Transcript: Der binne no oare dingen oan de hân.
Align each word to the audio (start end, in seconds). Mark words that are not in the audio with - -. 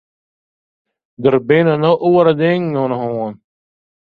Der 1.23 1.37
binne 1.47 1.75
no 1.83 1.91
oare 2.09 2.33
dingen 2.43 2.77
oan 2.81 2.93
de 2.93 2.97
hân. 3.03 3.33